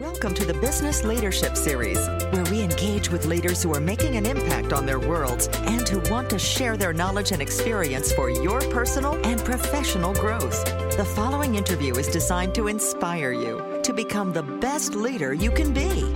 [0.00, 1.98] Welcome to the Business Leadership Series,
[2.30, 6.00] where we engage with leaders who are making an impact on their worlds and who
[6.10, 10.64] want to share their knowledge and experience for your personal and professional growth.
[10.96, 15.74] The following interview is designed to inspire you to become the best leader you can
[15.74, 16.14] be.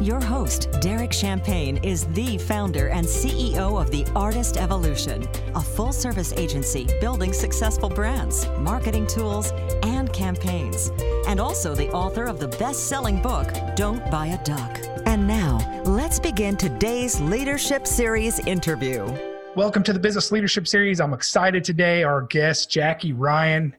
[0.00, 5.92] Your host, Derek Champagne, is the founder and CEO of The Artist Evolution, a full
[5.92, 9.50] service agency building successful brands, marketing tools,
[9.82, 10.90] and campaigns,
[11.26, 14.78] and also the author of the best selling book, Don't Buy a Duck.
[15.06, 19.06] And now, let's begin today's Leadership Series interview.
[19.54, 21.00] Welcome to the Business Leadership Series.
[21.00, 22.02] I'm excited today.
[22.02, 23.74] Our guest, Jackie Ryan.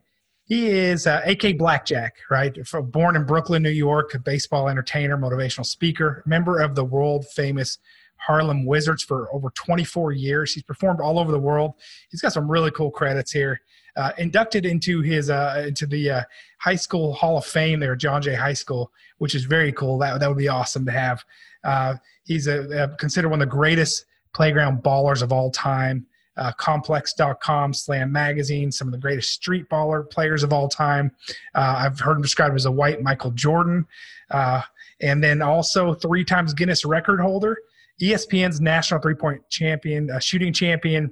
[0.46, 2.58] He is uh, AK Blackjack, right?
[2.86, 7.78] Born in Brooklyn, New York, a baseball entertainer, motivational speaker, member of the world famous
[8.20, 10.54] Harlem Wizards for over 24 years.
[10.54, 11.74] He's performed all over the world.
[12.10, 13.62] He's got some really cool credits here.
[13.96, 16.22] Uh, inducted into his uh, into the uh,
[16.60, 19.98] high school Hall of Fame there, John Jay High School, which is very cool.
[19.98, 21.26] That that would be awesome to have.
[21.64, 26.06] Uh, he's a, a, considered one of the greatest playground ballers of all time
[26.40, 31.12] uh, complex.com, Slam Magazine, some of the greatest street baller players of all time.
[31.54, 33.86] Uh, I've heard him described as a white Michael Jordan.
[34.32, 34.62] Uh,
[35.02, 37.58] and then also three times Guinness record holder,
[38.02, 41.12] ESPN's national three point champion, uh, shooting champion,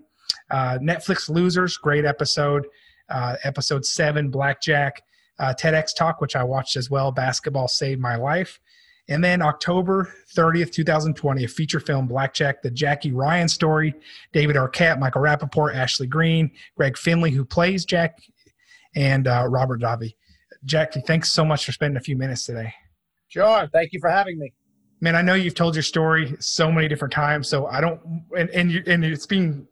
[0.52, 2.68] uh, Netflix Losers, great episode,
[3.10, 5.04] uh, episode seven, Blackjack,
[5.40, 8.60] TEDx Talk, which I watched as well, Basketball Saved My Life.
[9.10, 13.94] And then October 30th, 2020, a feature film, Blackjack, the Jackie Ryan story.
[14.34, 18.20] David Arquette, Michael Rapaport, Ashley Greene, Greg Finley, who plays Jack,
[18.96, 20.16] and uh, Robert Davi.
[20.66, 22.74] Jackie, thanks so much for spending a few minutes today.
[23.30, 23.70] Sure.
[23.72, 24.52] Thank you for having me.
[25.00, 28.02] Man, I know you've told your story so many different times, so I don't,
[28.36, 29.68] and, and, you, and it's being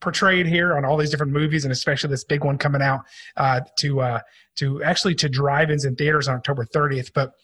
[0.00, 3.00] portrayed here on all these different movies, and especially this big one coming out
[3.36, 4.20] uh, to uh,
[4.56, 7.12] to actually to drive-ins and theaters on October 30th.
[7.12, 7.34] But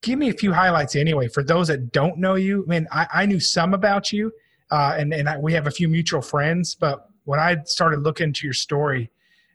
[0.00, 2.64] give me a few highlights anyway for those that don't know you.
[2.66, 4.32] I mean, I, I knew some about you,
[4.70, 6.74] uh, and and I, we have a few mutual friends.
[6.74, 9.10] But when I started looking into your story,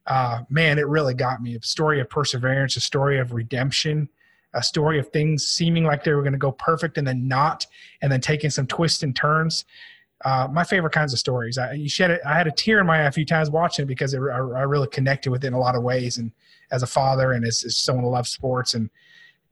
[0.06, 1.56] uh, man, it really got me.
[1.56, 4.10] A story of perseverance, a story of redemption,
[4.58, 7.66] a story of things seeming like they were going to go perfect and then not,
[8.02, 9.66] and then taking some twists and turns.
[10.26, 11.60] Uh, my favorite kinds of stories.
[11.60, 13.88] I, shed it, I had a tear in my eye a few times watching it
[13.88, 16.32] because it, I, I, really connected with it in a lot of ways, and
[16.72, 18.90] as a father and as, as someone who loves sports and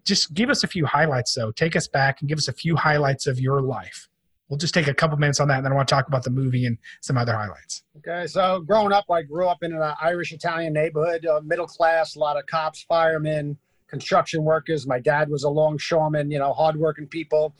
[0.05, 1.51] just give us a few highlights though.
[1.51, 4.07] Take us back and give us a few highlights of your life.
[4.49, 6.23] We'll just take a couple minutes on that, and then I want to talk about
[6.23, 7.83] the movie and some other highlights.
[7.97, 12.15] Okay, so growing up, I grew up in an Irish Italian neighborhood, uh, middle class,
[12.15, 13.57] a lot of cops, firemen,
[13.95, 14.85] construction workers.
[14.85, 17.53] My dad was a longshoreman, you know, hardworking people.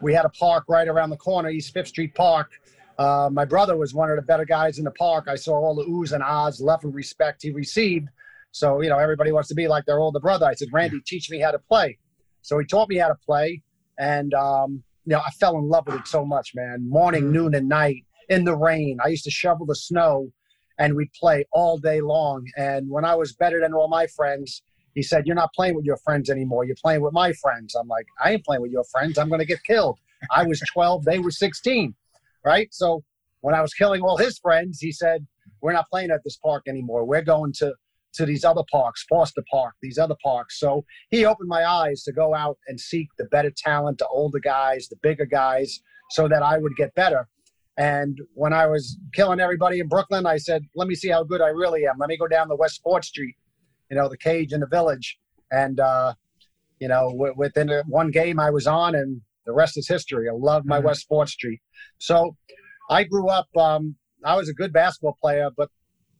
[0.00, 2.50] We had a park right around the corner, East Fifth Street Park.
[2.98, 5.26] Uh, my brother was one of the better guys in the park.
[5.28, 8.08] I saw all the oohs and ahs, love and respect he received
[8.56, 10.46] so, you know, everybody wants to be like their older brother.
[10.46, 11.98] I said, Randy, teach me how to play.
[12.40, 13.60] So he taught me how to play.
[13.98, 16.88] And, um, you know, I fell in love with it so much, man.
[16.88, 17.32] Morning, mm-hmm.
[17.32, 18.96] noon, and night in the rain.
[19.04, 20.32] I used to shovel the snow
[20.78, 22.46] and we'd play all day long.
[22.56, 24.62] And when I was better than all my friends,
[24.96, 26.64] he said, You're not playing with your friends anymore.
[26.64, 27.76] You're playing with my friends.
[27.76, 29.18] I'm like, I ain't playing with your friends.
[29.18, 29.98] I'm going to get killed.
[30.34, 31.94] I was 12, they were 16.
[32.44, 32.68] Right.
[32.72, 33.04] So
[33.42, 35.24] when I was killing all his friends, he said,
[35.60, 37.04] We're not playing at this park anymore.
[37.04, 37.74] We're going to
[38.14, 40.58] to these other parks, Foster Park, these other parks.
[40.58, 44.38] So he opened my eyes to go out and seek the better talent, the older
[44.38, 45.80] guys, the bigger guys,
[46.10, 47.28] so that I would get better.
[47.76, 51.42] And when I was killing everybody in Brooklyn, I said, let me see how good
[51.42, 51.98] I really am.
[51.98, 53.36] Let me go down the West Fourth Street,
[53.90, 55.18] you know, the cage in the village.
[55.50, 56.14] And, uh,
[56.80, 60.28] you know, w- within one game I was on, and the rest is history.
[60.28, 60.86] I love my mm-hmm.
[60.86, 61.60] West Fourth Street.
[61.98, 62.36] So
[62.90, 65.70] I grew up, um, I was a good basketball player, but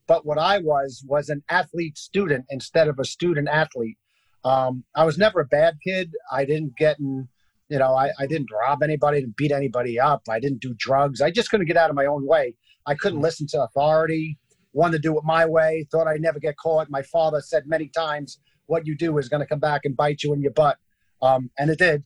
[0.06, 3.99] but what I was was an athlete student instead of a student athlete.
[4.44, 6.12] Um, I was never a bad kid.
[6.31, 7.28] I didn't get in,
[7.69, 10.22] you know, I, I didn't rob anybody, didn't beat anybody up.
[10.28, 11.21] I didn't do drugs.
[11.21, 12.55] I just couldn't get out of my own way.
[12.87, 14.38] I couldn't listen to authority,
[14.76, 16.91] wanted to do it my way, thought I'd never get caught.
[16.91, 20.22] My father said many times, what you do is going to come back and bite
[20.22, 20.76] you in your butt.
[21.22, 22.04] Um, and it did.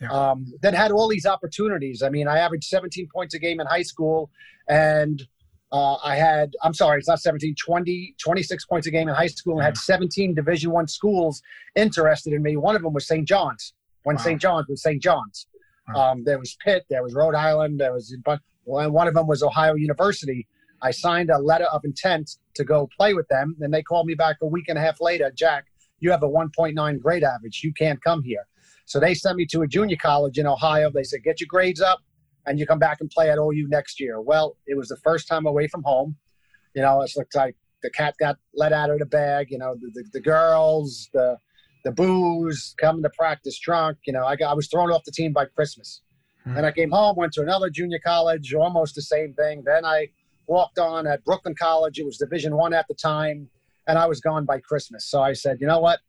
[0.00, 0.10] Yeah.
[0.10, 2.02] Um, then had all these opportunities.
[2.02, 4.30] I mean, I averaged 17 points a game in high school
[4.68, 5.22] and
[5.72, 9.26] uh, I had, I'm sorry, it's not 17, 20, 26 points a game in high
[9.26, 11.42] school and had 17 Division One schools
[11.74, 12.56] interested in me.
[12.56, 13.26] One of them was St.
[13.26, 13.72] John's.
[14.04, 14.22] When wow.
[14.22, 14.40] St.
[14.40, 15.02] John's was St.
[15.02, 15.48] John's.
[15.92, 16.12] Wow.
[16.12, 19.42] Um, there was Pitt, there was Rhode Island, there was, but one of them was
[19.42, 20.46] Ohio University.
[20.82, 23.56] I signed a letter of intent to go play with them.
[23.60, 25.66] And they called me back a week and a half later, Jack,
[26.00, 27.62] you have a 1.9 grade average.
[27.64, 28.46] You can't come here.
[28.86, 30.90] So they sent me to a junior college in Ohio.
[30.90, 32.00] They said, get your grades up
[32.46, 34.20] and you come back and play at OU next year.
[34.20, 36.16] Well, it was the first time away from home.
[36.74, 39.48] You know, it's like the cat got let out of the bag.
[39.50, 41.38] You know, the, the, the girls, the
[41.84, 43.98] the booze, coming to practice drunk.
[44.06, 46.02] You know, I got I was thrown off the team by Christmas.
[46.46, 46.56] Mm-hmm.
[46.58, 49.62] And I came home, went to another junior college, almost the same thing.
[49.64, 50.08] Then I
[50.46, 51.98] walked on at Brooklyn College.
[51.98, 53.48] It was Division One at the time,
[53.86, 55.08] and I was gone by Christmas.
[55.08, 56.00] So I said, you know what?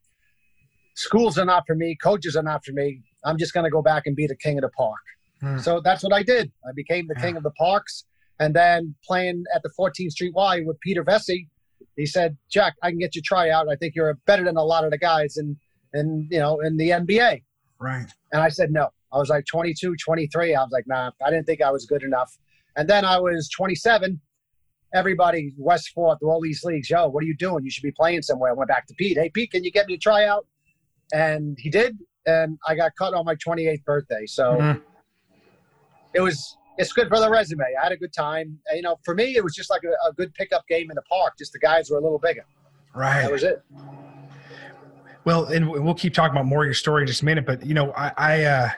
[0.96, 1.96] Schools are not for me.
[2.02, 3.02] Coaches are not for me.
[3.24, 5.00] I'm just going to go back and be the king of the park.
[5.44, 5.62] Mm.
[5.62, 6.52] So that's what I did.
[6.66, 7.26] I became the yeah.
[7.26, 8.06] king of the parks.
[8.40, 11.48] And then playing at the 14th Street Y with Peter Vecsey,
[11.96, 13.70] he said, Jack, I can get you tryout.
[13.70, 15.58] I think you're better than a lot of the guys in,
[15.94, 17.44] in you know, in the NBA.
[17.80, 18.08] Right.
[18.32, 18.90] And I said, no.
[19.14, 20.56] I was like 22, 23.
[20.56, 22.38] I was like, nah, I didn't think I was good enough.
[22.76, 24.20] And then I was 27.
[24.94, 27.64] Everybody, West Fourth, all these leagues, yo, what are you doing?
[27.64, 28.52] You should be playing somewhere.
[28.52, 29.18] I went back to Pete.
[29.18, 30.46] Hey, Pete, can you get me a tryout?
[31.14, 31.98] And he did.
[32.26, 34.26] And I got cut on my 28th birthday.
[34.26, 34.80] So mm-hmm.
[36.14, 37.64] it was, it's good for the resume.
[37.80, 38.58] I had a good time.
[38.74, 41.04] You know, for me, it was just like a, a good pickup game in the
[41.04, 41.34] park.
[41.38, 42.46] Just the guys were a little bigger.
[42.94, 43.22] Right.
[43.22, 43.64] That was it.
[45.26, 47.46] Well, and we'll keep talking about more of your story in just a minute.
[47.46, 48.70] But you know, I, I uh,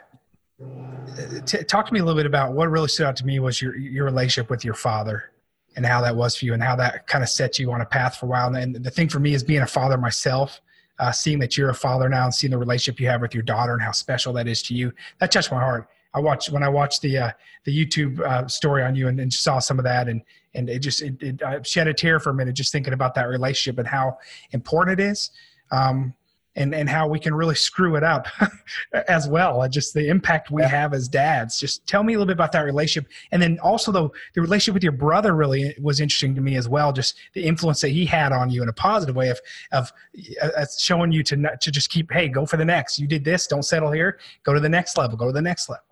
[1.46, 3.62] T- talk to me a little bit about what really stood out to me was
[3.62, 5.32] your your relationship with your father
[5.76, 7.86] and how that was for you and how that kind of set you on a
[7.86, 8.54] path for a while.
[8.56, 10.60] And the thing for me is being a father myself,
[10.98, 13.44] uh, seeing that you're a father now and seeing the relationship you have with your
[13.44, 14.92] daughter and how special that is to you.
[15.20, 15.88] That touched my heart.
[16.16, 17.32] I watched when I watched the uh,
[17.66, 20.24] the YouTube uh, story on you and, and, saw some of that and
[20.56, 23.14] and it just it, it, I shed a tear for a minute just thinking about
[23.16, 24.18] that relationship and how
[24.52, 25.30] important it is.
[25.70, 26.16] Um,
[26.58, 28.28] and and how we can really screw it up
[29.08, 30.68] as well just the impact we yeah.
[30.68, 33.92] have as dads just tell me a little bit about that relationship and then also
[33.92, 37.44] the the relationship with your brother really was interesting to me as well just the
[37.44, 39.40] influence that he had on you in a positive way of
[39.72, 39.94] of
[40.42, 43.48] uh, showing you to to just keep hey go for the next you did this
[43.48, 45.84] don't settle here go to the next level go to the next level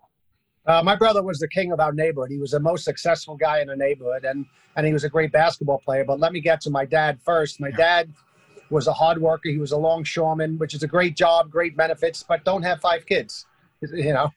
[0.67, 2.31] uh, my brother was the king of our neighborhood.
[2.31, 4.45] He was the most successful guy in the neighborhood, and
[4.75, 6.03] and he was a great basketball player.
[6.03, 7.59] But let me get to my dad first.
[7.59, 7.77] My yeah.
[7.77, 8.13] dad
[8.69, 9.49] was a hard worker.
[9.49, 13.05] He was a longshoreman, which is a great job, great benefits, but don't have five
[13.05, 13.45] kids.
[13.81, 14.29] You know,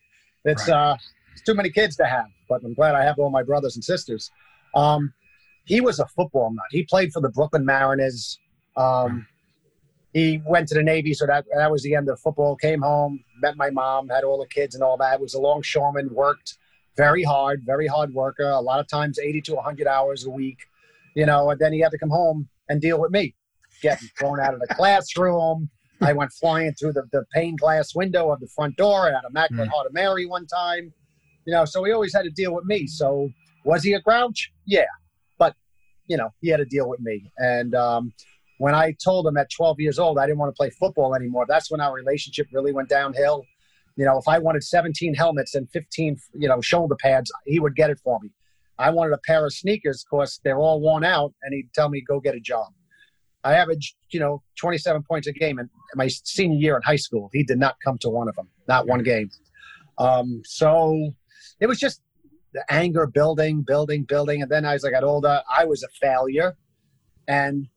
[0.44, 0.90] it's right.
[0.90, 0.96] uh,
[1.32, 2.26] it's too many kids to have.
[2.48, 4.30] But I'm glad I have all my brothers and sisters.
[4.74, 5.12] Um,
[5.64, 6.66] he was a football nut.
[6.70, 8.38] He played for the Brooklyn Mariners.
[8.76, 9.26] Um,
[10.12, 12.56] he went to the Navy, so that that was the end of football.
[12.56, 15.20] Came home, met my mom, had all the kids and all that.
[15.20, 16.58] Was a longshoreman, worked
[16.96, 18.50] very hard, very hard worker.
[18.50, 20.58] A lot of times, 80 to 100 hours a week.
[21.14, 23.34] You know, and then he had to come home and deal with me
[23.82, 25.68] getting thrown out of the classroom.
[26.00, 29.68] I went flying through the, the pane glass window of the front door at Immaculate
[29.68, 29.72] mm.
[29.72, 30.92] Heart of Mary one time.
[31.44, 32.86] You know, so he always had to deal with me.
[32.86, 33.30] So
[33.64, 34.50] was he a grouch?
[34.66, 34.84] Yeah.
[35.38, 35.54] But,
[36.06, 37.30] you know, he had to deal with me.
[37.38, 38.12] And um,
[38.58, 41.46] when I told him at 12 years old I didn't want to play football anymore,
[41.48, 43.44] that's when our relationship really went downhill.
[43.96, 47.74] You know, if I wanted 17 helmets and 15, you know, shoulder pads, he would
[47.74, 48.30] get it for me.
[48.78, 52.00] I wanted a pair of sneakers because they're all worn out, and he'd tell me,
[52.06, 52.68] go get a job.
[53.44, 57.30] I averaged, you know, 27 points a game in my senior year in high school.
[57.32, 59.30] He did not come to one of them, not one game.
[59.98, 61.12] Um, so
[61.60, 62.00] it was just
[62.52, 64.42] the anger building, building, building.
[64.42, 66.56] And then as I got older, I was a failure.
[67.26, 67.68] And,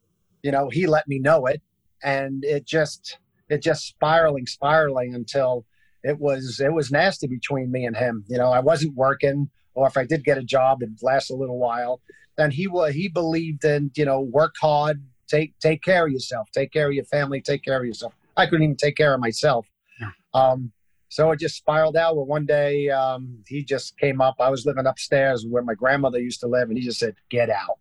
[0.44, 1.62] you know, he let me know it.
[2.04, 3.18] And it just,
[3.50, 5.66] it just spiraling, spiraling until
[6.04, 8.26] it was, it was nasty between me and him.
[8.28, 11.38] You know, I wasn't working, or if I did get a job, it lasted a
[11.38, 12.02] little while.
[12.38, 16.50] Then he was, he believed in, you know, work hard, take take care of yourself,
[16.54, 18.14] take care of your family, take care of yourself.
[18.38, 19.66] I couldn't even take care of myself.
[20.00, 20.10] Yeah.
[20.34, 20.72] Um,
[21.10, 22.16] so it just spiraled out.
[22.16, 24.36] Where one day um, he just came up.
[24.40, 27.50] I was living upstairs where my grandmother used to live, and he just said, "Get
[27.50, 27.80] out,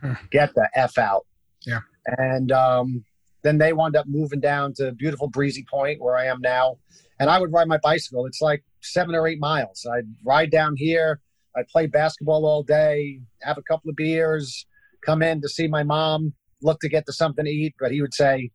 [0.00, 0.12] hmm.
[0.30, 1.26] get the f out."
[1.66, 1.80] Yeah.
[2.18, 3.04] And um,
[3.42, 6.78] then they wound up moving down to beautiful Breezy Point, where I am now.
[7.20, 8.26] And I would ride my bicycle.
[8.26, 9.86] It's like seven or eight miles.
[9.86, 11.20] I'd ride down here.
[11.54, 14.66] I'd play basketball all day, have a couple of beers,
[15.04, 18.00] come in to see my mom, look to get to something to eat, but he
[18.00, 18.50] would say,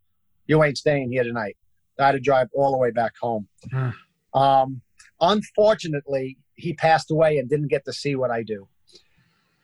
[0.48, 1.58] "You ain't staying here tonight."
[2.00, 3.48] I had to drive all the way back home.
[3.72, 3.94] Mm.
[4.34, 4.82] Um,
[5.20, 8.68] unfortunately, he passed away and didn't get to see what I do.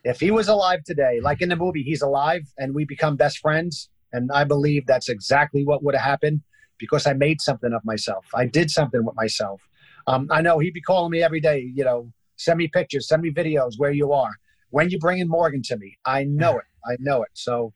[0.03, 3.39] If he was alive today, like in the movie, he's alive and we become best
[3.39, 3.89] friends.
[4.11, 6.41] And I believe that's exactly what would have happened
[6.77, 8.25] because I made something of myself.
[8.33, 9.61] I did something with myself.
[10.07, 13.21] Um, I know he'd be calling me every day, you know, send me pictures, send
[13.21, 14.31] me videos where you are.
[14.69, 16.65] When you bringing Morgan to me, I know it.
[16.85, 17.29] I know it.
[17.33, 17.73] So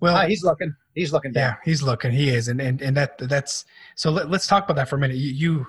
[0.00, 0.74] well, uh, he's looking.
[0.94, 1.52] He's looking down.
[1.52, 2.12] Yeah, he's looking.
[2.12, 4.10] He is, and and and that that's so.
[4.10, 5.16] Let, us talk about that for a minute.
[5.16, 5.66] You, you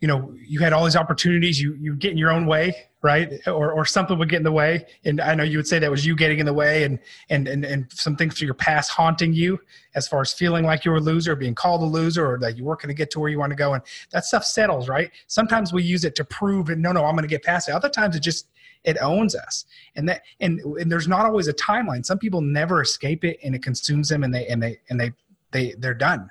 [0.00, 1.60] you know you had all these opportunities.
[1.60, 3.32] You you get in your own way, right?
[3.46, 4.84] Or or something would get in the way.
[5.04, 6.98] And I know you would say that was you getting in the way, and
[7.30, 9.58] and and and some things from your past haunting you,
[9.94, 12.58] as far as feeling like you were a loser, being called a loser, or that
[12.58, 13.72] you weren't going to get to where you want to go.
[13.72, 15.10] And that stuff settles, right?
[15.26, 17.72] Sometimes we use it to prove, and no, no, I'm going to get past it.
[17.72, 18.46] Other times it just
[18.84, 19.64] it owns us
[19.96, 23.54] and that and, and there's not always a timeline some people never escape it and
[23.54, 25.12] it consumes them and they and they and they
[25.52, 26.30] they they're done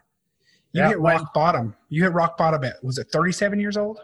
[0.74, 1.75] You Yeah, hit rock bottom.
[1.89, 4.00] You hit rock bottom at was it 37 years old?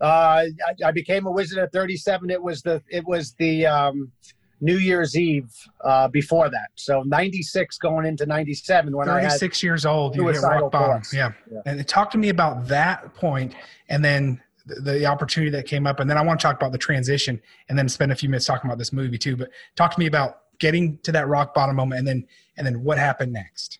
[0.00, 2.30] Uh, I, I became a wizard at 37.
[2.30, 4.12] It was the it was the um,
[4.60, 5.50] New Year's Eve
[5.84, 6.68] uh, before that.
[6.76, 10.16] So 96 going into 97 when I had 36 years old.
[10.16, 11.02] You hit rock bottom.
[11.12, 11.32] Yeah.
[11.50, 11.60] Yeah.
[11.66, 13.54] And talk to me about that point
[13.88, 16.00] and then the, the opportunity that came up.
[16.00, 18.46] And then I want to talk about the transition and then spend a few minutes
[18.46, 19.36] talking about this movie too.
[19.36, 22.82] But talk to me about getting to that rock bottom moment and then and then
[22.82, 23.78] what happened next.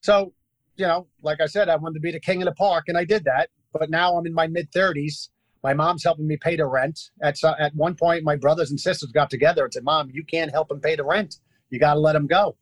[0.00, 0.32] So,
[0.76, 2.96] you know, like I said, I wanted to be the king of the park, and
[2.96, 3.50] I did that.
[3.72, 5.28] But now I'm in my mid 30s.
[5.62, 7.10] My mom's helping me pay the rent.
[7.22, 10.50] At at one point, my brothers and sisters got together and said, "Mom, you can't
[10.50, 11.36] help him pay the rent.
[11.68, 12.56] You got to let him go."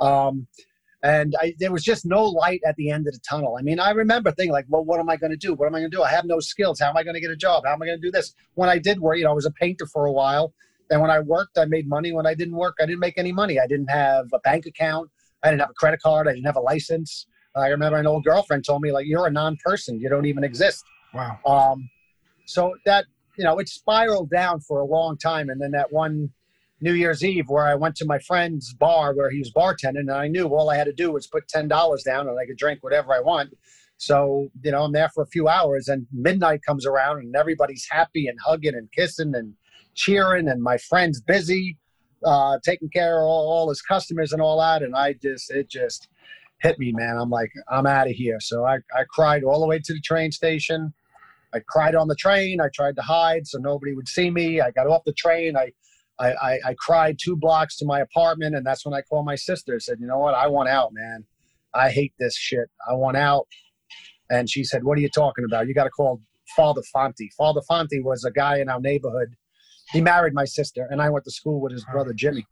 [0.00, 0.48] Um,
[1.02, 3.56] and I, there was just no light at the end of the tunnel.
[3.58, 5.54] I mean, I remember thinking like, "Well, what am I going to do?
[5.54, 6.02] What am I going to do?
[6.02, 6.80] I have no skills.
[6.80, 7.64] How am I going to get a job?
[7.64, 9.46] How am I going to do this?" When I did work, you know, I was
[9.46, 10.52] a painter for a while.
[10.90, 12.12] And when I worked, I made money.
[12.12, 13.60] When I didn't work, I didn't make any money.
[13.60, 15.08] I didn't have a bank account.
[15.42, 16.26] I didn't have a credit card.
[16.28, 17.26] I didn't have a license.
[17.56, 20.00] I remember an old girlfriend told me like, "You're a non-person.
[20.00, 21.38] You don't even exist." Wow.
[21.46, 21.88] Um,
[22.46, 26.30] so that you know, it spiraled down for a long time, and then that one
[26.80, 30.10] New Year's Eve where I went to my friend's bar where he was bartending, and
[30.10, 32.56] I knew all I had to do was put ten dollars down, and I could
[32.56, 33.50] drink whatever I want.
[33.98, 37.86] So you know, I'm there for a few hours, and midnight comes around, and everybody's
[37.90, 39.54] happy and hugging and kissing and
[39.94, 41.76] cheering, and my friend's busy
[42.24, 45.68] uh, taking care of all, all his customers and all that, and I just it
[45.68, 46.08] just
[46.60, 47.16] hit me, man.
[47.16, 48.38] I'm like, I'm out of here.
[48.40, 50.92] So I, I cried all the way to the train station.
[51.54, 52.60] I cried on the train.
[52.60, 54.60] I tried to hide so nobody would see me.
[54.60, 55.56] I got off the train.
[55.56, 55.72] I,
[56.20, 59.36] I, I, I cried two blocks to my apartment, and that's when I called my
[59.36, 59.74] sister.
[59.74, 60.34] I said, "You know what?
[60.34, 61.24] I want out, man.
[61.74, 62.68] I hate this shit.
[62.88, 63.46] I want out."
[64.28, 65.66] And she said, "What are you talking about?
[65.66, 66.20] You got to call
[66.54, 67.32] Father Fonte.
[67.36, 69.34] Father Fonte was a guy in our neighborhood.
[69.92, 72.46] He married my sister, and I went to school with his brother Jimmy.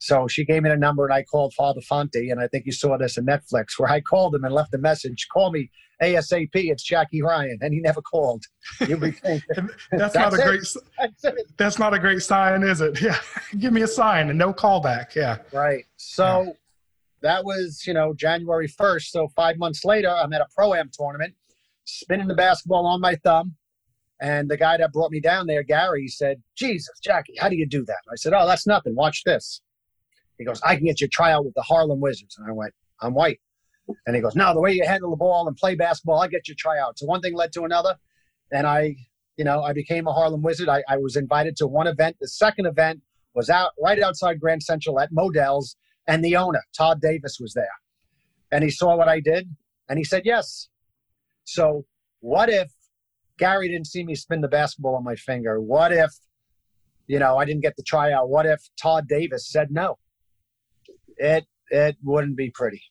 [0.00, 2.14] So she gave me the number, and I called Father Fonte.
[2.14, 4.78] And I think you saw this on Netflix, where I called him and left a
[4.78, 5.70] message: "Call me
[6.02, 6.50] ASAP.
[6.54, 8.44] It's Jackie Ryan." And he never called.
[8.86, 9.42] You would think
[9.90, 10.44] That's, not a it.
[10.44, 10.62] great
[10.98, 11.24] that's
[11.56, 13.00] that's not a great sign, is it?
[13.08, 13.18] Yeah.
[13.58, 15.14] Give me a sign and no callback.
[15.14, 15.38] Yeah.
[15.52, 15.84] Right.
[15.96, 16.56] So
[17.22, 19.04] that was, you know, January 1st.
[19.04, 21.34] So five months later, I'm at a pro am tournament,
[21.84, 23.56] spinning the basketball on my thumb.
[24.20, 27.66] And the guy that brought me down there, Gary, said, Jesus, Jackie, how do you
[27.66, 27.98] do that?
[28.10, 28.94] I said, Oh, that's nothing.
[28.94, 29.62] Watch this.
[30.38, 32.36] He goes, I can get you a tryout with the Harlem Wizards.
[32.38, 33.40] And I went, I'm white.
[34.06, 36.48] And he goes, No, the way you handle the ball and play basketball, I'll get
[36.48, 36.98] you tryout.
[36.98, 37.96] So one thing led to another.
[38.52, 38.96] And I,
[39.36, 40.68] you know, I became a Harlem Wizard.
[40.68, 42.16] I, I was invited to one event.
[42.20, 43.02] The second event
[43.34, 45.76] was out right outside Grand Central at Modell's,
[46.06, 47.68] and the owner, Todd Davis, was there.
[48.50, 49.54] And he saw what I did,
[49.88, 50.68] and he said yes.
[51.44, 51.84] So
[52.20, 52.72] what if
[53.38, 55.60] Gary didn't see me spin the basketball on my finger?
[55.60, 56.10] What if,
[57.06, 58.28] you know, I didn't get the tryout?
[58.28, 59.98] What if Todd Davis said no?
[61.16, 62.82] It it wouldn't be pretty.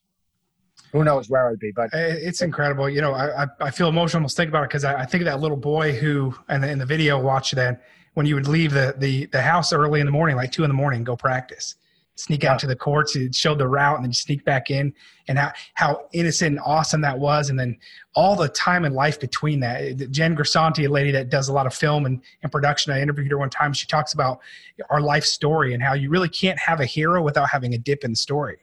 [0.92, 2.90] Who knows where I'd be, but It's incredible.
[2.90, 5.22] You know, I, I, I feel emotional almost think about it because I, I think
[5.22, 8.72] of that little boy who, and in the video, watch that when you would leave
[8.72, 11.76] the, the, the house early in the morning, like two in the morning, go practice,
[12.16, 12.54] sneak Yeah.
[12.54, 14.94] out to the courts, it showed the route, and then sneak back in,
[15.28, 17.50] and how, how innocent and awesome that was.
[17.50, 17.78] And then
[18.16, 20.10] all the time and life between that.
[20.10, 23.30] Jen Grisanti, a lady that does a lot of film and, and production, I interviewed
[23.32, 23.74] her one time.
[23.74, 24.40] She talks about
[24.90, 28.04] our life story and how you really can't have a hero without having a dip
[28.06, 28.58] in the story.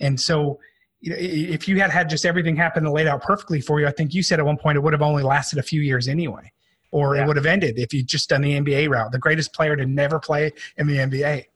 [0.00, 0.58] And so,
[1.00, 3.86] you know, if you had had just everything happen and laid out perfectly for you,
[3.86, 6.08] I think you said at one point it would have only lasted a few years
[6.08, 6.52] anyway,
[6.90, 7.22] or Yeah.
[7.22, 9.10] it would have ended if you'd just done the NBA route.
[9.12, 11.46] The greatest player to never play in the NBA.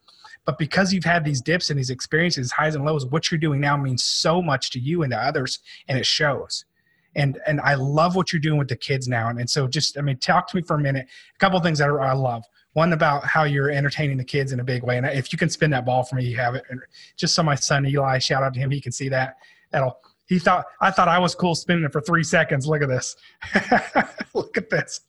[0.47, 3.61] But because you've had these dips and these experiences, highs and lows, what you're doing
[3.61, 5.59] now means so much to you and to others,
[5.89, 6.65] and it shows.
[7.17, 9.29] And and I love what you're doing with the kids now.
[9.29, 11.07] And, and so just I mean, talk to me for a minute.
[11.35, 12.45] A couple of things that I love.
[12.75, 14.99] One about how you're entertaining the kids in a big way.
[14.99, 16.65] And if you can spin that ball for me, you have it.
[16.71, 16.81] And
[17.17, 19.37] just so my son Eli, shout out to him, he can see that.
[19.71, 22.67] That'll he thought I thought I was cool spinning it for three seconds.
[22.67, 23.17] Look at this.
[24.35, 25.01] Look at this.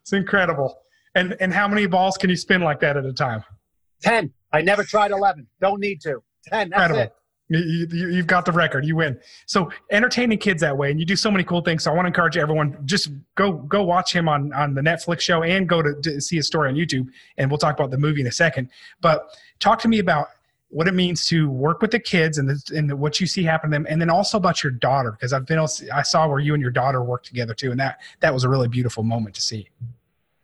[0.00, 0.78] It's incredible.
[1.14, 3.44] And and how many balls can you spin like that at a time?
[4.02, 4.32] 10.
[4.52, 5.46] I never tried 11.
[5.60, 6.22] Don't need to.
[6.46, 6.70] 10.
[6.70, 7.00] That's Incredible.
[7.00, 7.14] it.
[7.52, 8.84] You, you, you've got the record.
[8.84, 9.18] You win.
[9.46, 11.84] So entertaining kids that way, and you do so many cool things.
[11.84, 15.20] So I want to encourage everyone just go go watch him on on the Netflix
[15.20, 17.08] show and go to, to see his story on YouTube.
[17.36, 18.70] And we'll talk about the movie in a second.
[19.00, 20.28] But talk to me about
[20.68, 23.70] what it means to work with the kids and the, and what you see happen
[23.70, 26.54] to them, and then also about your daughter because I've been I saw where you
[26.54, 29.42] and your daughter work together too, and that that was a really beautiful moment to
[29.42, 29.68] see.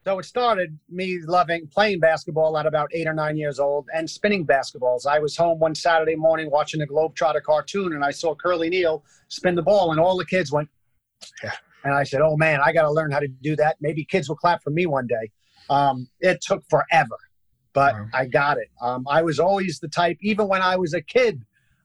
[0.09, 4.09] So it started me loving playing basketball at about eight or nine years old and
[4.09, 5.05] spinning basketballs.
[5.05, 9.05] I was home one Saturday morning watching a Globetrotter cartoon and I saw Curly Neal
[9.29, 10.71] spin the ball and all the kids went,
[11.43, 11.53] Yeah.
[11.85, 13.77] And I said, oh man, I got to learn how to do that.
[13.83, 15.31] Maybe kids will clap for me one day.
[15.69, 17.19] Um, it took forever,
[17.75, 18.07] but Wow.
[18.15, 18.71] I got it.
[18.81, 21.45] Um, I was always the type, even when I was a kid,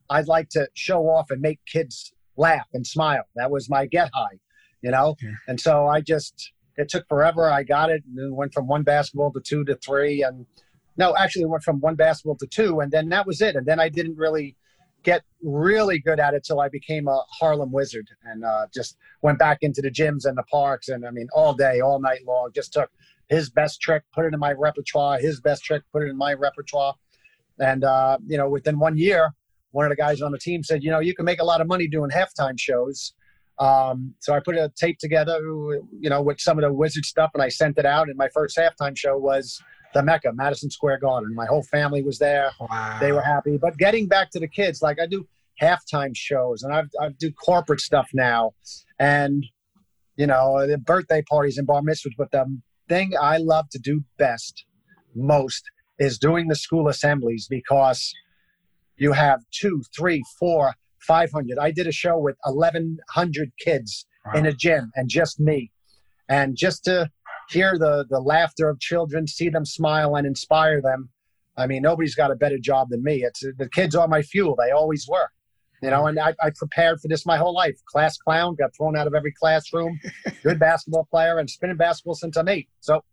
[0.09, 3.25] I'd like to show off and make kids laugh and smile.
[3.35, 4.39] That was my get high,
[4.81, 5.17] you know.
[5.21, 5.31] Yeah.
[5.49, 7.49] And so I just it took forever.
[7.49, 10.45] I got it and went from one basketball to two to three, and
[10.97, 13.55] no, actually went from one basketball to two, and then that was it.
[13.55, 14.55] And then I didn't really
[15.03, 19.37] get really good at it till I became a Harlem wizard and uh, just went
[19.37, 22.51] back into the gyms and the parks and I mean all day, all night long.
[22.55, 22.89] Just took
[23.29, 25.19] his best trick, put it in my repertoire.
[25.19, 26.95] His best trick, put it in my repertoire.
[27.59, 29.33] And uh, you know, within one year,
[29.71, 31.61] one of the guys on the team said, you know, you can make a lot
[31.61, 33.13] of money doing halftime shows.
[33.59, 35.39] Um, so I put a tape together,
[35.99, 38.09] you know, with some of the wizard stuff, and I sent it out.
[38.09, 39.61] And my first halftime show was
[39.93, 41.35] the Mecca, Madison Square Garden.
[41.35, 42.51] My whole family was there.
[42.59, 42.97] Wow.
[42.99, 43.57] They were happy.
[43.57, 45.27] But getting back to the kids, like I do
[45.61, 48.51] halftime shows, and I I do corporate stuff now,
[48.99, 49.45] and
[50.15, 52.13] you know, the birthday parties and bar mitzvahs.
[52.17, 52.45] But the
[52.89, 54.65] thing I love to do best,
[55.15, 55.63] most,
[55.99, 58.13] is doing the school assemblies because
[58.97, 60.73] you have two, three, four,
[61.05, 61.57] five hundred.
[61.59, 64.33] I did a show with eleven hundred kids wow.
[64.33, 65.71] in a gym, and just me,
[66.29, 67.09] and just to
[67.49, 71.09] hear the the laughter of children, see them smile, and inspire them.
[71.55, 73.23] I mean, nobody's got a better job than me.
[73.23, 74.55] It's the kids are my fuel.
[74.55, 75.29] They always were
[75.83, 77.77] you know, and I, I, prepared for this my whole life.
[77.85, 79.99] Class clown, got thrown out of every classroom.
[80.43, 82.69] Good basketball player, and spinning basketball since I'm eight.
[82.79, 83.03] So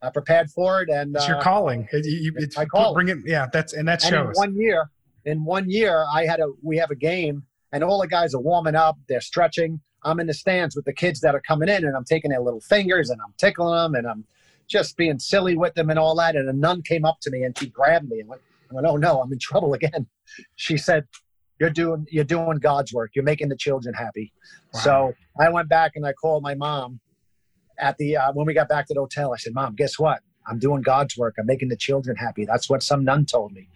[0.00, 1.88] I prepared for it, and it's uh, your calling.
[1.90, 3.18] It, you, it's, I call bring it.
[3.26, 4.12] Yeah, that's and that shows.
[4.12, 4.88] And in one year,
[5.26, 7.42] in one year, I had a we have a game,
[7.72, 8.96] and all the guys are warming up.
[9.08, 9.80] They're stretching.
[10.04, 12.40] I'm in the stands with the kids that are coming in, and I'm taking their
[12.40, 14.24] little fingers and I'm tickling them, and I'm
[14.68, 16.36] just being silly with them and all that.
[16.36, 18.86] And a nun came up to me and she grabbed me and went, I went,
[18.86, 20.06] "Oh no, I'm in trouble again."
[20.56, 21.06] She said,
[21.58, 23.12] you're doing you're doing God's work.
[23.14, 24.32] You're making the children happy.
[24.74, 24.80] Wow.
[24.80, 27.00] So I went back and I called my mom
[27.78, 29.32] at the uh, when we got back to the hotel.
[29.32, 30.20] I said, "Mom, guess what?
[30.48, 31.34] I'm doing God's work.
[31.38, 33.68] I'm making the children happy." That's what some nun told me,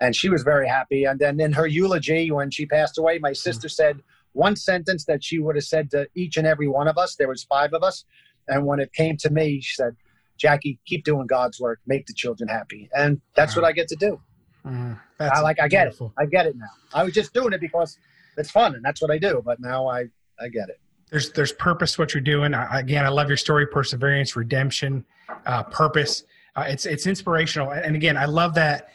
[0.00, 1.04] and she was very happy.
[1.04, 4.02] And then in her eulogy, when she passed away, my sister said
[4.32, 7.16] one sentence that she would have said to each and every one of us.
[7.16, 8.04] There was five of us,
[8.48, 9.96] and when it came to me, she said,
[10.36, 11.80] "Jackie, keep doing God's work.
[11.86, 13.62] Make the children happy." And that's wow.
[13.62, 14.20] what I get to do.
[14.66, 16.12] Mm, I like I get beautiful.
[16.18, 16.22] it.
[16.22, 16.66] I get it now.
[16.92, 17.98] I was just doing it because
[18.36, 19.42] it's fun and that's what I do.
[19.44, 20.06] But now I
[20.40, 20.80] I get it.
[21.10, 22.54] There's there's purpose what you're doing.
[22.54, 25.04] I, again, I love your story, perseverance, redemption,
[25.46, 26.24] uh, purpose.
[26.54, 27.70] Uh, it's it's inspirational.
[27.72, 28.90] And again, I love that.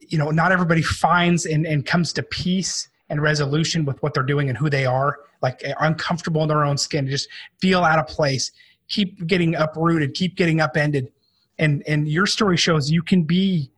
[0.00, 4.22] You know, not everybody finds and, and comes to peace and resolution with what they're
[4.22, 5.18] doing and who they are.
[5.42, 7.28] Like uncomfortable in their own skin, just
[7.60, 8.52] feel out of place.
[8.88, 10.14] Keep getting uprooted.
[10.14, 11.12] Keep getting upended.
[11.58, 13.70] And and your story shows you can be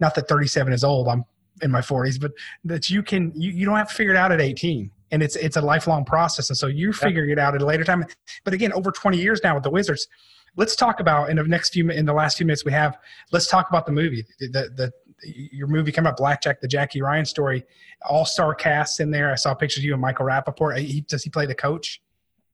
[0.00, 1.24] not that 37 is old i'm
[1.62, 2.32] in my 40s but
[2.64, 5.36] that you can you, you don't have to figure it out at 18 and it's
[5.36, 6.50] it's a lifelong process.
[6.50, 8.04] And so you're figuring it out at a later time.
[8.44, 10.08] But again over 20 years now with the wizards
[10.56, 12.98] let's talk about in the next few in the last few minutes we have
[13.30, 14.92] let's talk about the movie the the, the
[15.22, 17.64] your movie came up, blackjack the jackie ryan story.
[18.08, 19.32] All-star cast in there.
[19.32, 22.02] I saw pictures of you and michael rapaport he, does he play the coach?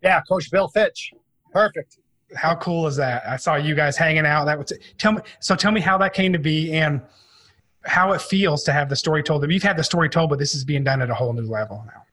[0.02, 1.12] Yeah coach bill fitch.
[1.52, 1.98] Perfect.
[2.34, 3.24] How cool is that?
[3.26, 4.46] I saw you guys hanging out.
[4.46, 7.02] That was tell me so tell me how that came to be and
[7.84, 9.48] how it feels to have the story told.
[9.50, 11.84] You've had the story told, but this is being done at a whole new level
[11.86, 12.04] now.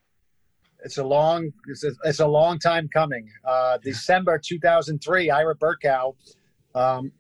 [0.84, 3.30] It's a long, it's a, it's a long time coming.
[3.46, 6.16] Uh, December 2003, Ira Berkow
[6.76, 7.12] um,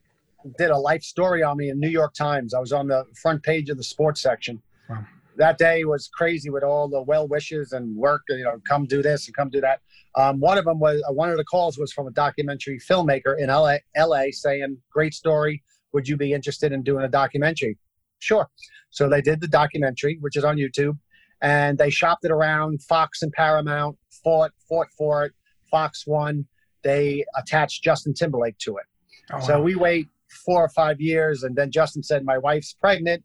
[0.57, 2.53] did a life story on me in New York Times.
[2.53, 4.61] I was on the front page of the sports section.
[4.89, 5.05] Wow.
[5.37, 8.21] That day was crazy with all the well wishes and work.
[8.29, 9.81] You know, come do this and come do that.
[10.15, 13.37] Um, one of them was uh, one of the calls was from a documentary filmmaker
[13.39, 15.63] in LA, LA saying, "Great story.
[15.93, 17.77] Would you be interested in doing a documentary?"
[18.19, 18.49] Sure.
[18.89, 20.97] So they did the documentary, which is on YouTube,
[21.41, 22.83] and they shopped it around.
[22.83, 25.33] Fox and Paramount fought fought for it.
[25.69, 26.45] Fox won.
[26.83, 28.85] They attached Justin Timberlake to it.
[29.31, 29.63] Oh, so wow.
[29.63, 30.07] we wait
[30.45, 33.23] four or five years, and then Justin said, "My wife's pregnant.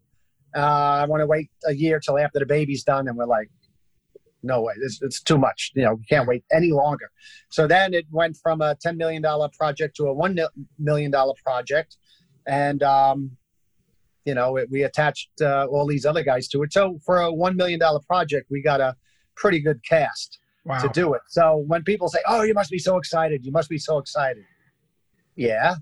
[0.56, 3.50] Uh, I want to wait a year till after the baby's done." And we're like,
[4.42, 4.74] "No way!
[4.82, 5.72] It's, it's too much.
[5.74, 7.10] You know, we can't wait any longer."
[7.48, 10.38] So then it went from a ten million dollar project to a one
[10.78, 11.96] million dollar project,
[12.46, 13.36] and um,
[14.24, 16.72] you know, it, we attached uh, all these other guys to it.
[16.72, 18.96] So for a $1 million project, we got a
[19.36, 20.78] pretty good cast wow.
[20.78, 21.22] to do it.
[21.28, 24.44] So when people say, oh, you must be so excited, you must be so excited.
[25.36, 25.76] Yeah,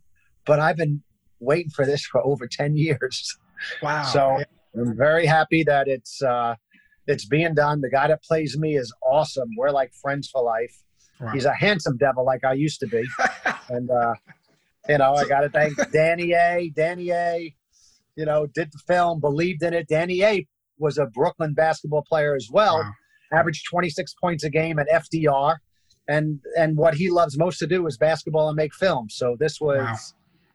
[0.45, 1.03] but I've been
[1.41, 3.37] waiting for this for over 10 years.
[3.83, 4.03] Wow.
[4.05, 4.43] So.
[4.75, 6.55] I'm very happy that it's, uh,
[7.07, 7.83] it's being done.
[7.83, 9.51] The guy that plays me is awesome.
[9.55, 10.75] We're like friends for life.
[11.21, 11.33] Wow.
[11.33, 13.05] He's a handsome devil like I used to be.
[13.69, 14.15] and, uh,
[14.89, 16.73] you know, I got to thank Danny A.
[16.75, 17.55] Danny A
[18.17, 19.89] you know, did the film, believed in it.
[19.89, 20.47] Danny A
[20.79, 22.93] was a Brooklyn basketball player as well, wow.
[23.33, 25.57] averaged 26 points a game at FDR.
[26.09, 29.15] And and what he loves most to do is basketball and make films.
[29.15, 29.97] So this was wow.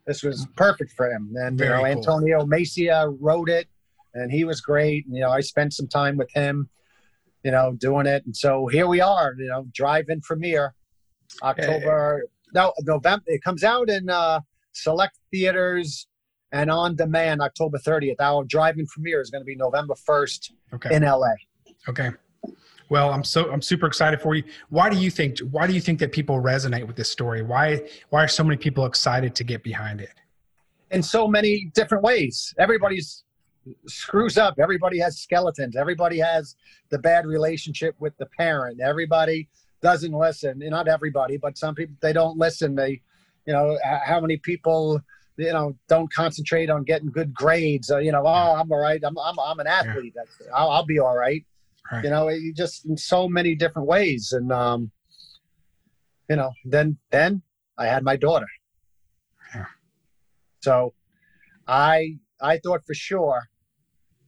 [0.06, 1.34] this was perfect for him.
[1.36, 1.98] And Very you know, cool.
[1.98, 3.67] Antonio Macia wrote it
[4.13, 5.06] and he was great.
[5.06, 6.70] And you know, I spent some time with him.
[7.43, 8.26] you know, doing it.
[8.26, 10.74] And so here we are, you know, drive-in premiere,
[11.41, 12.24] October.
[12.54, 13.24] No, November.
[13.28, 14.41] It comes out in uh,
[14.74, 16.08] select theaters
[16.51, 18.15] and on demand October 30th.
[18.19, 20.95] Our drive-in premiere is going to be November 1st Okay.
[20.95, 21.33] in LA.
[21.88, 22.12] Okay.
[22.89, 24.43] Well, I'm so I'm super excited for you.
[24.69, 27.41] Why do you think why do you think that people resonate with this story?
[27.41, 30.13] Why why are so many people excited to get behind it?
[30.89, 32.53] in so many different ways.
[32.57, 33.25] Everybody's
[33.88, 34.55] screws up.
[34.57, 35.75] Everybody has skeletons.
[35.75, 36.55] Everybody has
[36.91, 38.79] the bad relationship with the parent.
[38.79, 39.49] Everybody
[39.81, 40.60] doesn't listen.
[40.60, 42.73] Not everybody, but some people they don't listen.
[42.73, 43.01] They,
[43.45, 45.01] you know, how many people,
[45.38, 47.91] you know, don't concentrate on getting good grades.
[47.91, 49.02] Uh, you know, oh, I'm all right.
[49.04, 50.13] I'm I'm, I'm an athlete.
[50.15, 51.45] That's, I'll, I'll be all right.
[51.91, 52.04] Right.
[52.04, 54.91] You know, you just in so many different ways, and um,
[56.30, 57.41] you know, then then
[57.78, 58.47] I had my daughter.
[59.56, 59.65] Yeah.
[60.62, 60.93] So,
[61.67, 63.47] I I thought for sure,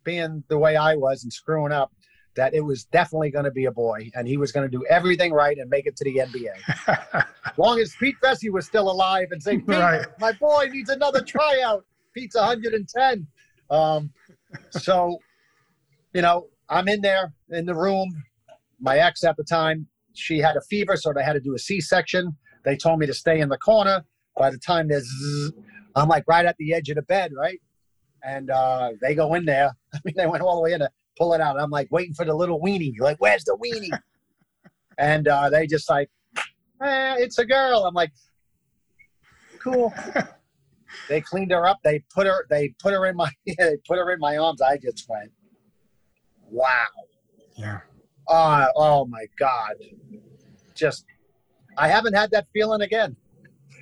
[0.04, 1.92] being the way I was and screwing up,
[2.40, 4.86] that it was definitely going to be a boy, and he was going to do
[4.90, 6.56] everything right and make it to the NBA.
[7.14, 7.26] As
[7.58, 10.06] long as Pete Vecsey was still alive and saying, Pete, Right.
[10.20, 11.84] my boy needs another tryout.
[12.14, 13.28] Pete's 110.
[13.70, 14.12] Um,
[14.72, 15.18] so,
[16.14, 18.24] you know, I'm in there in the room.
[18.80, 21.60] My ex at the time, she had a fever, so they had to do a
[21.60, 22.38] C-section.
[22.64, 24.06] They told me to stay in the corner.
[24.38, 25.52] By the time there's, zzz,
[25.94, 27.60] I'm like right at the edge of the bed, right?
[28.24, 29.72] And uh, they go in there.
[29.94, 31.60] I mean, they went all the way in to pull it out.
[31.60, 32.94] I'm like waiting for the little weenie.
[33.00, 33.98] Like, where's the weenie?
[34.98, 36.10] and uh, they just like,
[36.82, 37.84] eh, it's a girl.
[37.86, 38.12] I'm like,
[39.60, 39.94] cool.
[41.10, 41.80] they cleaned her up.
[41.84, 42.46] They put her.
[42.50, 43.30] They put her in my.
[43.46, 44.62] They put her in my arms.
[44.62, 45.32] I just went,
[46.50, 46.86] wow.
[47.56, 47.80] yeah.
[48.28, 49.74] Uh, oh my God.
[50.76, 51.06] Just,
[51.78, 53.16] I haven't had that feeling again.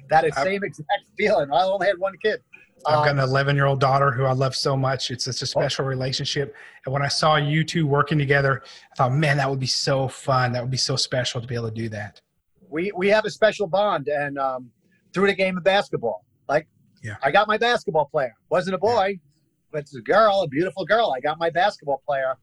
[0.09, 1.51] That same exact feeling.
[1.51, 2.41] I only had one kid.
[2.85, 5.11] I've got Um, an 11 year old daughter who I love so much.
[5.11, 6.55] It's such a special relationship.
[6.85, 8.61] And when I saw you two working together,
[8.91, 10.51] I thought, man, that would be so fun.
[10.53, 12.21] That would be so special to be able to do that.
[12.69, 14.69] we we have a special bond and um,
[15.13, 16.25] through the game of basketball.
[16.47, 16.67] Like,
[17.03, 17.15] Yeah.
[17.23, 18.35] I got my basketball player.
[18.49, 19.19] Wasn't a boy,
[19.71, 21.13] but it's a girl, a beautiful girl.
[21.15, 22.35] I got my basketball player,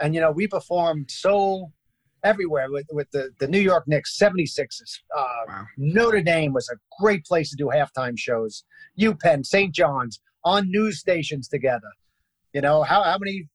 [0.00, 1.70] and you know we performed so
[2.24, 5.00] everywhere with with the the New York Knicks, 76ers.
[5.16, 5.64] Uh, Wow.
[5.78, 8.64] Notre Dame was a great place to do halftime shows.
[9.00, 9.74] UPenn, St.
[9.74, 11.90] John's, on news stations together.
[12.52, 13.48] You know how how many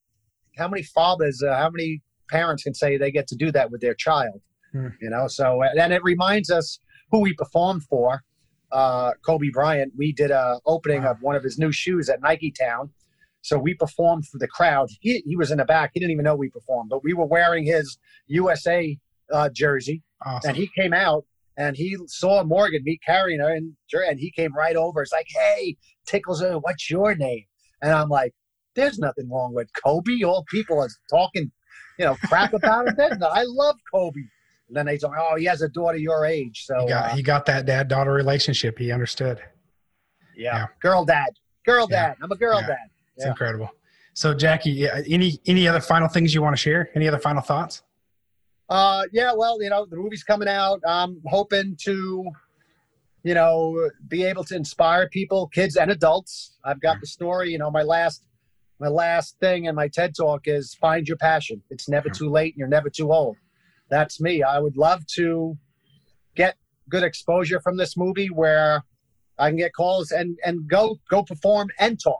[0.57, 3.81] how many fathers, uh, how many parents can say they get to do that with
[3.81, 4.41] their child?
[4.73, 4.87] Hmm.
[5.01, 6.79] You know, so and it reminds us
[7.11, 8.23] who we performed for.
[8.69, 9.93] Uh, Kobe Bryant.
[9.97, 11.11] We did a opening Wow.
[11.11, 12.89] of one of his new shoes at Nike Town.
[13.41, 14.89] So we performed for the crowd.
[14.99, 15.91] He, he was in the back.
[15.93, 17.97] He didn't even know we performed, but we were wearing his
[18.27, 18.97] USA
[19.31, 20.49] uh, jersey Awesome.
[20.49, 21.25] and he came out
[21.57, 25.01] and he saw Morgan me carrying her and and he came right over.
[25.01, 27.43] It's like, hey, Tickles, uh, what's your name?
[27.81, 28.33] And I'm like,
[28.75, 30.23] there's nothing wrong with Kobe.
[30.23, 31.51] All people are talking,
[31.97, 32.95] you know, crap about him.
[32.97, 34.19] Then I love Kobe.
[34.67, 36.63] And then they say, oh, he has a daughter your age.
[36.65, 38.77] So he, got, uh, he got that dad daughter relationship.
[38.77, 39.41] He understood.
[40.35, 40.55] yeah.
[40.57, 40.65] yeah.
[40.81, 41.29] girl dad,
[41.65, 42.07] girl Yeah.
[42.09, 42.17] dad.
[42.21, 42.67] I'm a girl Yeah.
[42.67, 42.77] dad.
[43.17, 43.31] It's Yeah.
[43.31, 43.71] incredible.
[44.13, 46.89] So, Jackie, any any other final things you want to share?
[46.95, 47.81] Any other final thoughts?
[48.69, 50.81] Uh, yeah, well, you know, the movie's coming out.
[50.85, 52.29] I'm hoping to,
[53.23, 56.57] you know, be able to inspire people, kids and adults.
[56.63, 57.51] I've got the story.
[57.51, 58.25] You know, my last,
[58.79, 61.61] my last thing in my TED talk is find your passion.
[61.69, 63.37] It's never too late, and you're never too old.
[63.89, 64.43] That's me.
[64.43, 65.57] I would love to
[66.35, 66.55] get
[66.89, 68.83] good exposure from this movie where
[69.39, 72.19] I can get calls and and go go perform and talk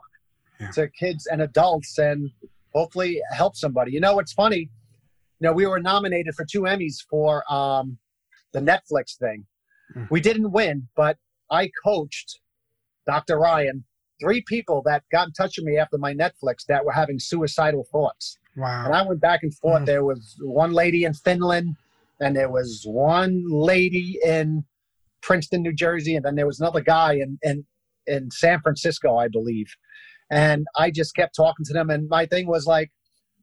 [0.60, 0.70] Yeah.
[0.72, 2.30] to kids and adults and
[2.74, 3.92] hopefully help somebody.
[3.92, 4.70] You know, it's funny
[5.40, 7.98] you know, we were nominated for two Emmys for um,
[8.52, 9.46] the Netflix thing.
[9.94, 10.04] Hmm.
[10.10, 11.16] We didn't win, but
[11.50, 12.40] I coached
[13.06, 13.38] Dr.
[13.38, 13.84] Ryan,
[14.20, 17.86] three people that got in touch with me after my Netflix that were having suicidal
[17.90, 18.38] thoughts.
[18.56, 18.86] Wow.
[18.86, 19.80] And I went back and forth.
[19.80, 19.84] Hmm.
[19.84, 21.76] There was one lady in Finland,
[22.20, 24.64] and there was one lady in
[25.20, 27.64] Princeton, New Jersey, and then there was another guy in, in,
[28.06, 29.68] in San Francisco, I believe.
[30.30, 31.90] And I just kept talking to them.
[31.90, 32.90] And my thing was like,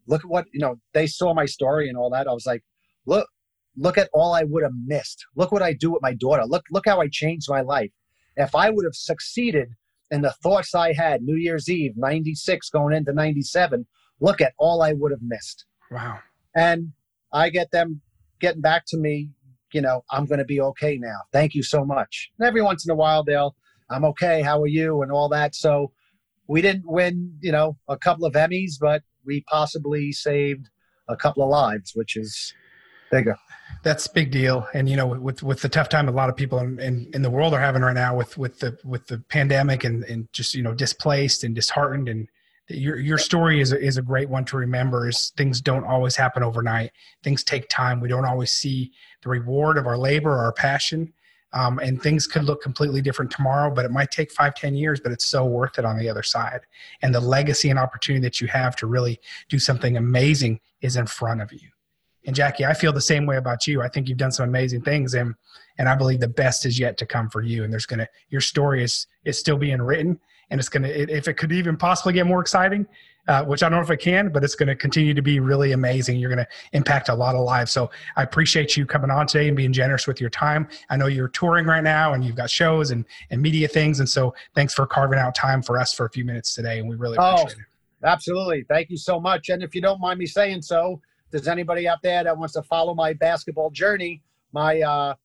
[0.08, 2.28] look at what, you know, they saw my story and all that.
[2.28, 2.63] I was like,
[3.06, 3.28] look,
[3.76, 5.26] look at all I would have missed.
[5.36, 6.43] Look what I do with my daughter.
[6.45, 7.91] Look, look how I changed my life.
[8.38, 9.69] If I would have succeeded
[10.12, 13.86] in the thoughts I had New Year's Eve, 96 going into 97,
[14.19, 15.65] look at all I would have missed.
[15.89, 16.19] Wow.
[16.56, 16.91] And
[17.34, 18.02] I get them
[18.39, 19.30] getting back to me,
[19.74, 21.17] you know, I'm going to be okay now.
[21.34, 22.32] Thank you so much.
[22.39, 23.56] And every once in a while, they'll,
[23.89, 24.41] I'm okay.
[24.41, 25.02] How are you?
[25.02, 25.56] And all that.
[25.56, 25.91] So
[26.48, 30.70] we didn't win, you know, a couple of Emmys, but we possibly saved
[31.08, 32.54] a couple of lives, which is
[33.12, 33.38] bigger.
[33.84, 34.68] That's big deal.
[34.74, 37.22] And you know, with with the tough time a lot of people in, in, in
[37.22, 40.54] the world are having right now with with the with the pandemic and, and just
[40.56, 42.28] you know displaced and disheartened and
[42.68, 45.08] your your story is a, is a great one to remember.
[45.08, 46.92] Is things don't always happen overnight.
[47.24, 48.00] Things take time.
[48.00, 51.14] We don't always see the reward of our labor or our passion.
[51.56, 55.00] Um, and things could look completely different tomorrow, but it might take five, ten years,
[55.00, 56.60] but it's so worth it on the other side.
[57.02, 61.08] And the legacy and opportunity that you have to really do something amazing is in
[61.08, 61.70] front of you.
[62.26, 63.82] And Jackie, I feel the same way about you.
[63.82, 65.36] I think you've done some amazing things, and
[65.78, 67.63] and I believe the best is yet to come for you.
[67.63, 71.36] And there's gonna your story is is still being written, and it's gonna if it
[71.36, 72.88] could even possibly get more exciting,
[73.28, 75.40] uh, which I don't know if it can, but it's going to continue to be
[75.40, 76.18] really amazing.
[76.18, 77.72] You're going to impact a lot of lives.
[77.72, 80.68] So I appreciate you coming on today and being generous with your time.
[80.90, 84.00] I know you're touring right now and you've got shows and, and media things.
[84.00, 86.80] And so thanks for carving out time for us for a few minutes today.
[86.80, 88.08] And we really oh, appreciate oh, it.
[88.08, 88.66] Absolutely.
[88.70, 89.50] Thank you so much.
[89.50, 92.64] And if you don't mind me saying so, there's anybody out there that wants to
[92.64, 94.22] follow my basketball journey,
[94.54, 95.16] my, uh,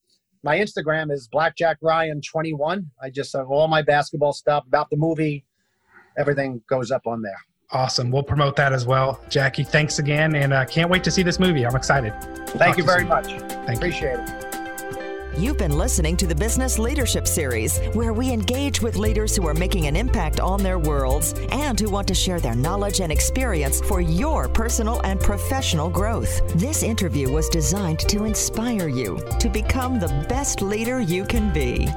[0.42, 2.90] my Instagram is Blackjack Ryan 21.
[3.02, 5.44] I just have all my basketball stuff about the movie.
[6.16, 7.36] Everything goes up on there.
[7.72, 8.10] Awesome.
[8.10, 9.20] We'll promote that as well.
[9.28, 10.34] Jackie, thanks again.
[10.34, 11.64] And uh, can't wait to see this movie.
[11.64, 12.12] I'm excited.
[12.20, 13.26] We'll Thank you very much.
[13.26, 14.24] Thank Appreciate you.
[14.24, 14.50] it.
[15.38, 19.54] You've been listening to the Business Leadership Series, where we engage with leaders who are
[19.54, 23.80] making an impact on their worlds and who want to share their knowledge and experience
[23.80, 26.42] for your personal and professional growth.
[26.58, 31.88] This interview was designed to inspire you to become the best leader you can be.